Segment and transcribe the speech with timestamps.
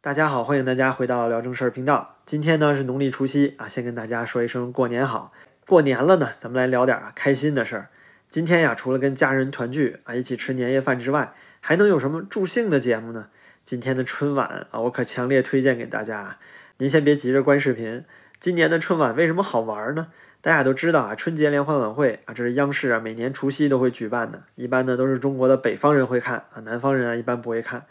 [0.00, 2.18] 大家好，欢迎大家回到聊正事儿频道。
[2.24, 5.32] 今天呢是农历除夕啊，先跟大家说一声过年好。
[5.66, 7.88] 过年了呢，咱们来聊点啊开心的事儿。
[8.30, 13.26] 今天呀，除了跟家人团聚啊，一起吃年夜饭之外，还能有什么助兴的节目呢？
[13.64, 16.38] 今天的春晚啊，我可强烈推荐给大家。
[16.76, 18.04] 您先别急着关视频，
[18.38, 20.12] 今年的春晚为什么好玩呢？
[20.40, 27.86] 大家都知道啊，春节联欢晚会啊，这是央视啊每年除夕都会举办的，一般呢都是中国的北方人会看啊，南方人啊一般不会看。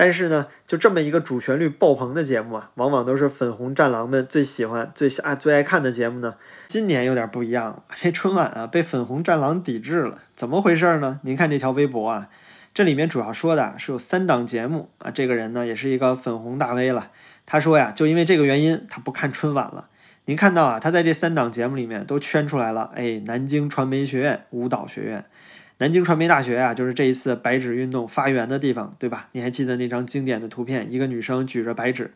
[0.00, 6.36] 但是呢，就这么一个主旋律爆棚的节目啊，往往都是粉红战狼们最喜欢、最喜爱、最爱看的节目呢。
[6.68, 11.18] 今年有点不一样了，这春晚啊被粉红战狼抵制了，怎么回事呢？
[11.24, 12.28] 您看这条微博啊，
[12.72, 17.10] 这里面主要说的是有三档节目啊，这个人呢也是一个粉红大 V 了，
[17.44, 19.88] 他说呀，就因为这个原因，他不看春晚了。
[20.26, 25.24] 您看到啊，他在这三档节目里面都圈出来了，哎，南京传媒学院舞蹈学院。
[25.80, 29.28] 南京传媒大学呀，就是这一次白纸运动发源的地方，对吧？
[29.30, 32.12] 你还记得那张经典的图片，一个女生举着白纸，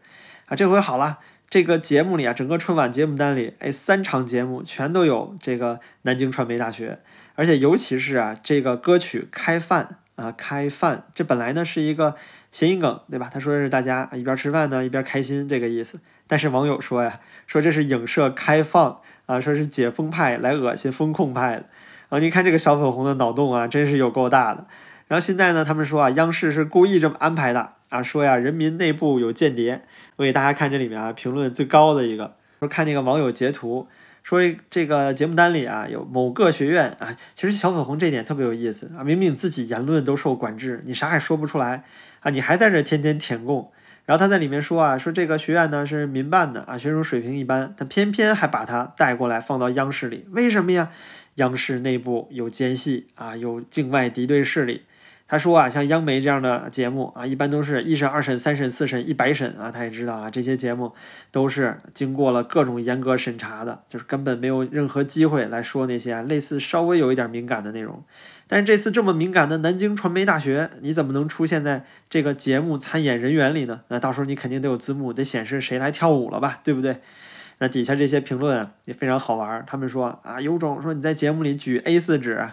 [0.46, 6.98] 啊，这回好了，这个节目里啊，整个春晚节目单里，哎，三场节目全都有这个南京传媒大学，
[7.36, 12.16] 而且尤其是啊，这个歌曲开饭啊，开饭，这本来呢是一个
[12.50, 13.30] 谐音梗，对吧？
[13.32, 21.66] 他说是大家一边吃饭呢一边开心这个意思，但是网友说呀，说这是影射开放啊，说是解封派来恶心风控派的。
[22.12, 24.66] 啊，你看这个小粉红的脑洞啊，真是有够大的。
[25.08, 29.80] 然后现在呢，他们说啊，央视是故意这么安排的啊，说呀，人民内部有间谍。
[30.16, 33.88] 我给大家看这里面啊，评论最高的一个，说看那个网友截图，
[34.22, 41.84] 说这个节目单里啊有某个学院啊，其实小粉红这点特别有意思啊，明明自己言论都受管制，你啥也说不出来
[42.20, 43.72] 啊，你还在这天天舔共。
[44.04, 50.90] 然后他在里面说啊，说这个学院呢是民办的啊，学生水平一般，但偏偏还把他带过来放到央视里，为什么呀？
[51.36, 54.82] 央视内部有奸细啊，有境外敌对势力。
[55.28, 59.70] 他说啊，像央媒这样的节目啊，一般都是一审、二审、三审、四审、一百审啊。
[59.70, 60.92] 他也知道啊，这些节目
[61.30, 68.04] 都是经过了各种严格审查的，就是根本没有任何机会来说那些类似稍微有一点敏感的内容。
[68.46, 73.80] 但是这次这么敏感的南京传媒大学，你怎么能出现在这个节目参演人员里呢？
[73.88, 76.98] 那到时候你肯定得有字幕，得显示谁来跳舞了吧，对不对？
[77.62, 82.48] 那底下这些评论也非常好玩，他们说啊，有种说你在节目里举 A4 纸。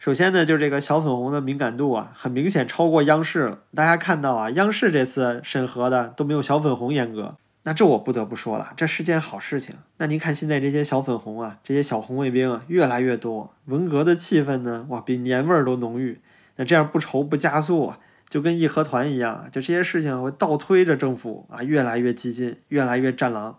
[0.00, 3.60] 首先呢，就是这个小粉红的敏感度啊，很明显超过央视了。
[3.72, 7.36] 大家看到啊，央视这次审核的都没有小粉红严格。
[7.62, 9.76] 那这我不得不说了，这是件好事情。
[9.98, 16.18] 那您看现在这些小粉红啊，这些小红卫兵啊，越来越多，文革的气氛呢，哇，比年味儿都浓郁。
[16.56, 23.56] 那这样不愁不加速啊，就跟义和团一样，就这些事情会倒推着政府啊，越来越激进，越来越战狼。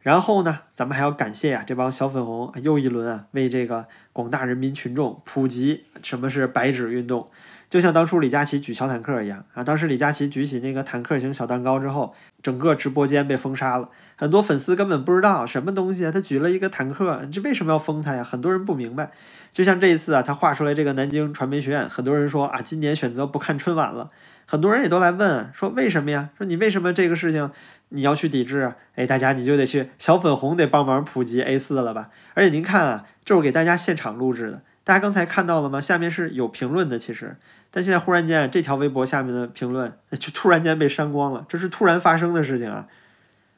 [0.00, 7.28] 然后呢，咱们还要感谢啊这帮小粉红又一轮啊为这个广大人民群众普及什么是白纸运动，
[7.68, 9.62] 就像当初李佳琦举小坦克一样啊。
[9.62, 18.24] 当时李佳琦举起那个坦克型小蛋糕之后，整个直播间被封杀了，很多粉丝根本不知道什么东西啊，他举了一个坦克，这为什么要封他呀？
[18.24, 19.12] 很多人不明白。
[19.52, 24.10] 就像这一次啊，他画出来这个南京传媒学院，很多人说啊，今年选择不看春晚了。
[24.46, 26.30] 很多人也都来问说为什么呀？
[26.38, 27.50] 说你为什么这个事情
[27.90, 28.76] 你要去抵制啊？
[28.96, 32.10] 哎，大家你就得去小粉红得帮忙普及 A 四了吧？
[32.34, 35.80] 而且您看啊，这是给大家现场录制的，大家刚才看到了吗？
[35.80, 37.36] 下面是有评论的，其实，
[37.70, 42.86] 但现在忽然间这条微博下面的评论就突然间被删光了，这是突然发生的事情啊！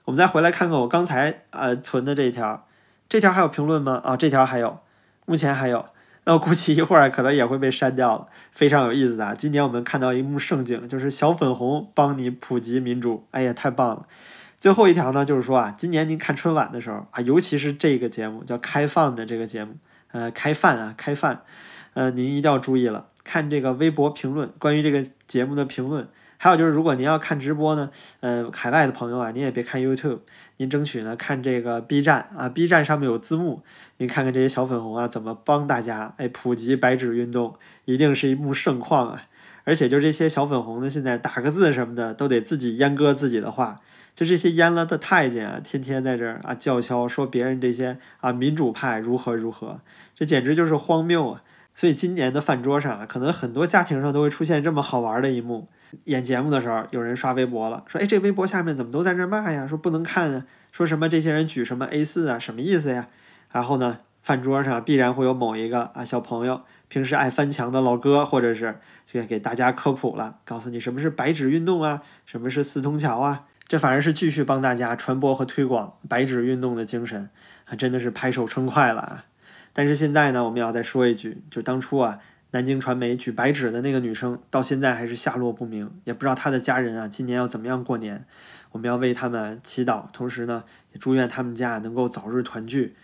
[0.05, 2.67] 我们再回来看看我刚才呃存的这一条，
[3.09, 4.01] 这条还有评论吗？
[4.05, 4.81] 啊，这条还有，
[5.27, 5.87] 目前还有。
[6.25, 9.35] 那我估计一会儿可能也会被删掉了，非常有意思的。
[9.35, 14.07] 今年我们看到一幕盛景，就是小粉红帮你普及民主，哎呀，太棒了！
[14.61, 19.75] 最后一条呢，就是说啊，今年您看春晚的时候啊，尤其是这个节目叫开放的这个节目，
[20.13, 21.43] 呃，开饭啊，开饭，
[21.95, 26.09] 呃，您一定要注意了，看这个微博评论，关于这个节目的评论。
[26.43, 30.23] 还有就是，如果您要看直播呢，呃，海外的朋友啊，您也别看 YouTube，
[30.57, 33.63] 您争取呢看这个 B 站啊，B 站上面有字幕，
[33.97, 37.55] 您看看这些小粉红啊怎么帮大家哎普及白纸运动，
[37.85, 39.23] 一定是一幕盛况啊！
[39.63, 43.81] 而且就这些小粉红呢，现在打个字什么的都得自己阉割自己的话，
[44.17, 49.79] 就这些阉了的太监啊，天天在这儿啊叫嚣说别人这些啊民主派如何如何，
[50.17, 51.43] 这简直就是荒谬啊！
[51.75, 55.69] 所以今年的饭桌上啊，可能很多家庭上都会出现这么好玩的一幕。
[56.05, 59.67] 演节目的时候，有人刷微博了，说：“哎，这微博下面怎么都在这骂呀？
[59.67, 63.09] 说不能看啊，说什么这些人举什么 A 四啊，什么意思呀？”
[63.53, 77.29] 然后呢，饭桌上必然会有某一个啊小朋友，平时爱翻墙的老哥，或者是这个给大家科普了，告诉你什么是白纸运动啊，什么是四通桥啊，这反而是继续帮大家传播和推广白纸运动的精神，
[77.67, 79.25] 啊，真的是拍手称快了啊！
[79.73, 82.19] 但是现在呢，我们要再说一句，就当初啊。
[82.55, 88.27] 南京传媒举白纸的那个女生，到现在还是下落不明，也不知道她的家人啊，今年要怎么样过年。
[88.73, 92.95] 我们要为他们祈祷，同时呢，也祝愿他们家能够早日团聚。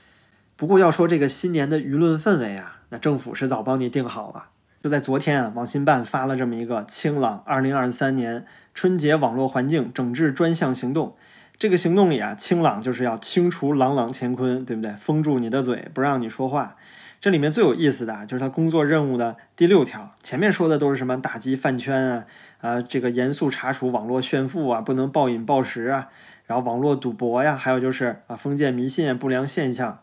[0.56, 4.50] 不过要说这个新年的舆论氛围啊，那政府是早帮你定好了。
[4.82, 8.44] 就在昨天啊，网信办发了这么一个“清朗二零二三年
[8.74, 11.16] 春节网络环境整治专项行动”。
[11.58, 14.92] 这个行动里啊，清朗就是要清除朗朗乾坤，对不对？
[14.92, 16.76] 封住你的嘴，不让你说话。
[17.20, 22.26] 这里面最有意思的啊就是他工作任务的第六条，前面说的都是什么打击饭圈啊，
[22.60, 26.10] 呃，这个严肃查处网络炫富啊，不能暴饮暴食啊，
[26.46, 29.98] 然后网络赌博呀，还有就是啊封建迷信不良现象。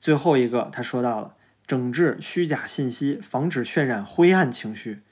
[0.00, 1.34] 最后一个他说到了
[1.68, 5.02] 整治虚假信息，防止渲染灰暗情绪。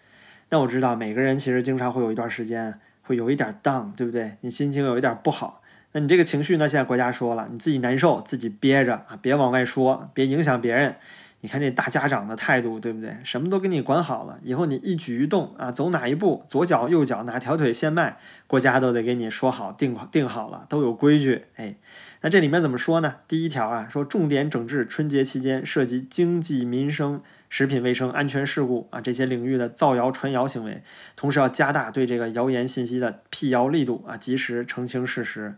[0.51, 4.39] 那我知道每个人其实经常会有一段时间会有一点 down，对不对？
[4.41, 5.63] 你心情有一点不好，
[5.97, 10.97] 那你这个情绪呢，现在国家说了，你自己难受，自己憋着啊，别往外说，别影响别人。
[11.45, 13.19] 你看这大家长的态度，对不对？
[13.23, 21.45] 什么都给你管好了，以后你一举一动啊，走哪一步，左脚右脚哪条腿先迈，国家都得给你说好定定好了，都有规矩。
[21.57, 21.75] 哎，
[22.23, 23.17] 那这里面怎么说呢？
[23.29, 27.21] 第一条啊，说重点整治春节期间涉及经济民生、
[27.51, 30.83] 食品卫生安全事故啊这些领域的造谣传谣行为，
[31.15, 35.57] 同时要加大对这个谣言信息的辟谣力度啊，及时澄清事实。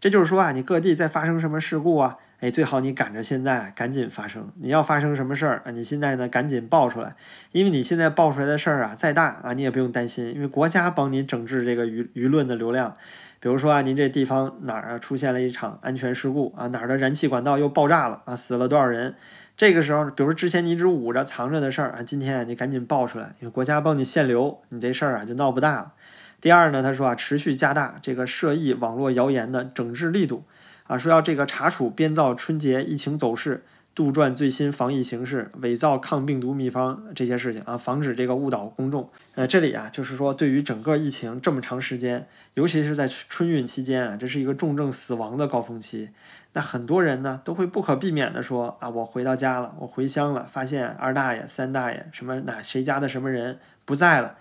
[0.00, 2.16] 这就是说啊，你各地在发生什么事故啊？
[2.40, 4.52] 哎，最好你赶着现在赶紧发生。
[4.60, 5.72] 你要发生什么事儿啊？
[5.72, 7.16] 你现在呢赶紧报出来，
[7.50, 12.94] 因为你现在报出来的事儿啊再大啊，你也不用担心，因为国家帮你整治这个舆舆论的流量。
[13.40, 19.16] 比如说啊，您这地方哪儿啊出现了一场安全事故啊，哪儿的燃气管道又爆炸了啊，死了多少人？
[19.56, 25.92] 这个时候，比如说之前你一直捂着藏着的事儿啊，今天你赶紧报出来，因为国家帮你限流，你这事儿啊就闹不大了。
[26.40, 30.44] 第二呢，他说啊，持续加大这个涉疫网络谣言的整治力度。
[30.88, 33.62] 啊，说要这个查处编造春节疫情走势、
[33.94, 39.10] 杜撰最新防疫形势、伪造抗病毒秘方这些事情啊，防止这个误导公众。
[39.34, 46.08] 呃，这里啊，就是说对于整个疫情这么长时间，尤其是在春运期间啊，这是一个重症死亡的高峰期。
[46.54, 54.36] 那很多人呢，都会不可避免的说啊，我回到家了，我回乡了，发现二大爷、三大爷什么哪谁家的什么人不在了。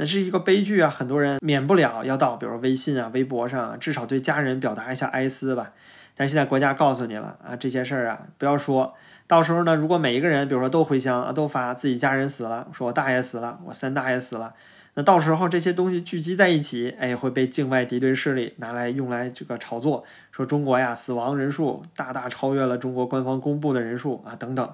[0.00, 0.88] 那是一个悲剧啊！
[0.88, 5.72] 很多人免不了要到，比如微信啊、微博上，啊，至少对家人表达一下哀思吧。
[6.14, 8.94] 但现在国家告诉你了啊，这些事儿啊，不要说
[9.26, 14.54] 到时候呢，如果每一个人，比如说都回乡啊，都发自己家人死了，说我大爷死了，我三大爷死了，
[14.94, 24.70] 那到时候这些东西聚集在一起，哎，会被境外敌对势力拿来用来这个炒作，说中国呀死亡人数大大超越了中国官方公布的人数啊，等等，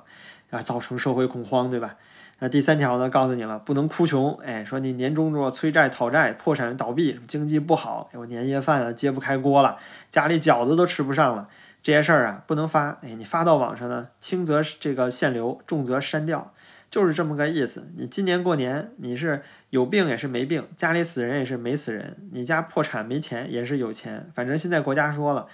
[0.51, 1.97] 啊，造成社会恐慌，对吧？
[2.41, 3.09] 那第三条呢？
[3.09, 4.35] 告诉你了，不能哭穷。
[4.45, 9.79] 哎，说你年终说催债讨债、破产倒闭，经济不好，有年夜饭啊揭不开锅了，
[10.11, 11.49] 家里饺子都吃不上了，
[11.83, 12.99] 这些事儿啊不能发。
[13.03, 16.53] 哎，你发到网上呢，轻则这个限流，重则删掉，
[16.91, 17.87] 就是这么个意思。
[17.97, 25.47] 你今年过年你是有病也是没病，家里死人也是没死人，你家破产没钱也是有钱，反正现在国家说了，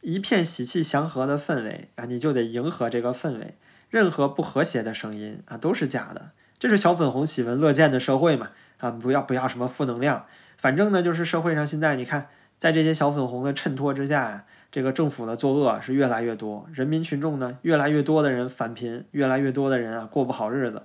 [0.00, 3.54] 一片喜气祥和的氛围啊，你就得迎合这个氛围。
[3.92, 6.30] 任何不和谐的声音啊，都是假的。
[6.58, 8.48] 这是小粉红喜闻乐见的社会嘛？
[8.78, 10.24] 啊，不要不要什么负能量。
[10.56, 12.28] 反正呢，就是社会上现在你看，
[12.58, 20.84] 在这些小粉红的衬托之下呀，这个政府的作恶是越来越多，人民群众呢，越来越多的人返贫，越来越多的人啊过不好日子。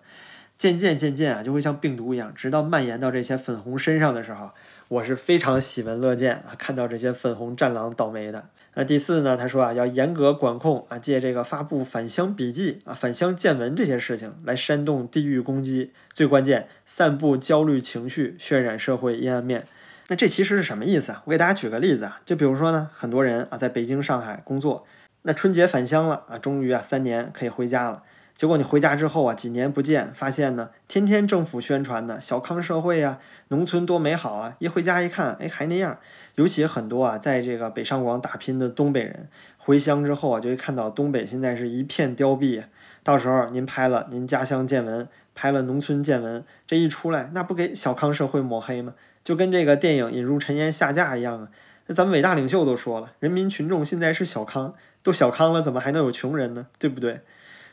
[0.58, 4.52] 渐渐渐渐啊，就会像病毒一样，直到蔓延到这些粉红身上的时候。
[4.90, 8.48] 我是非常喜闻乐见啊，看到这些粉红战狼倒霉的。
[8.74, 9.36] 那第四呢？
[9.36, 19.66] 他说啊，要严格管控啊，借这个发布返乡笔记啊、返乡见闻这些事情来煽动地域攻击，最关键，散布焦虑情绪，渲染社会阴暗面。
[20.08, 21.22] 那这其实是什么意思啊？
[21.26, 24.88] 我给大家举个例子啊，就比如说呢，很多人啊，在北京、上海工作，
[25.24, 28.04] 那春节返乡了啊，终于啊，三年可以回家了。
[28.38, 33.18] 结果你回家之后啊，几年不见，发现呢，天天政府宣传的小康社会呀，
[33.48, 35.98] 农村多美好啊，一回家一看，哎，还那样。
[36.36, 39.28] 尤其很多啊，在这个北上广打拼的东北人，
[39.58, 42.66] 回乡之后啊，就会看到东北现在是一片凋敝。
[43.02, 48.94] 到时候您拍了您家乡见闻，拍了农村见闻，这一出来，那不给小康社会抹黑吗？
[49.24, 51.48] 就跟这个电影《引入尘烟下架》一样啊。
[51.88, 56.68] 那咱们伟大领袖都说了，人民群众现在是小康，都小康了，怎么还能有穷人呢？
[56.78, 57.22] 对不对？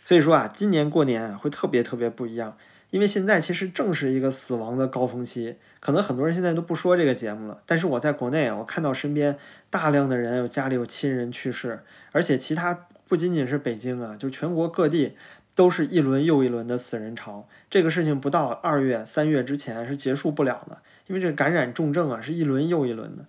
[0.05, 2.57] 所以说啊，今年过年啊会特别特别不一样，
[2.91, 7.63] 因为现在其实正是一个死亡的高峰期，可能很多人现在都不说这个节目了。
[7.65, 9.39] 但是我在国内啊，我看到身边
[9.71, 11.81] 大量的人有家里有亲人去世，
[12.13, 15.17] 而且其他不仅仅是北京啊，就全国各地
[15.55, 17.49] 都是一轮又一轮的死人潮。
[17.71, 23.25] 这个事情不到二月三月之前是结束不了的，因为这个感染重症啊是一轮又一轮的。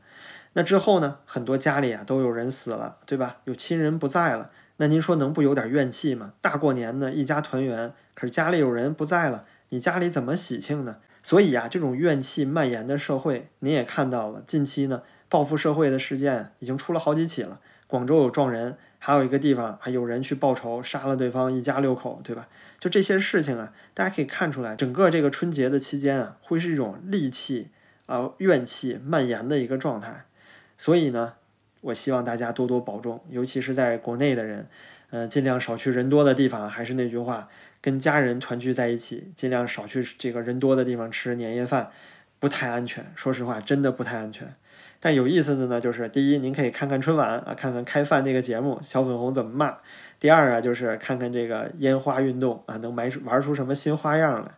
[0.51, 3.37] 那之后呢，很多家里啊都有人死了，对吧？
[3.45, 4.51] 有亲人不在了。
[4.77, 6.33] 那您说能不有点怨气吗？
[6.41, 10.97] 大过年的，一家团圆，可是家里有人不在了，你家里怎么喜庆呢？
[11.23, 17.59] 所以啊，这种怨气蔓延的社会，您也看到了，近期呢，报复社会的事件已经出了好几起了。
[17.87, 22.47] 广州有撞人，还有一个地方还有人去报仇，杀了对方一家六口，对吧？
[22.79, 27.69] 就这些事情啊，大家可以看出来，整个这个春节的期间啊，会是一种戾气
[28.07, 30.25] 啊、怨气蔓延的一个状态。
[30.77, 31.33] 所以呢，
[31.81, 34.67] 我希望大家多多保重，尤其是在国内的人，
[35.09, 36.69] 呃，尽量少去人多的地方。
[36.69, 37.49] 还是那句话。
[37.81, 41.91] 跟家人团聚在一起，尽量少去这个人多的地方吃年夜饭，
[42.39, 43.05] 不太安全。
[43.15, 44.55] 说实话，真的不太安全。
[44.99, 49.81] 但有意思的呢，就是第一，您可以看看春晚啊，看看开饭那个节目，小粉红怎么骂；
[50.19, 54.53] 第二啊，就是看看这个烟花运动啊，能买玩出什么新花样来。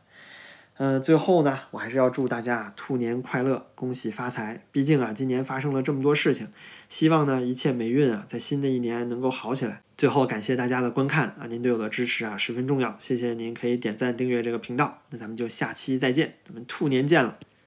[0.80, 4.62] 嗯，最后呢，我还是要祝大家兔年快乐，恭喜发财。
[4.72, 6.50] 毕竟啊，今年发生了这么多事情，
[6.88, 9.82] 希望呢一切霉运啊，在新的一年能够好起来。
[9.98, 15.00] 最后感谢大家的观看啊，您对我的支持啊十分重要，谢谢您可以点赞订阅这个频道。
[15.10, 17.38] 那咱们就下期再见，咱们兔年见了。